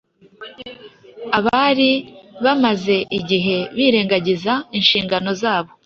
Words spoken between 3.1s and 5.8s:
igihe birengagiza inshingano zabo,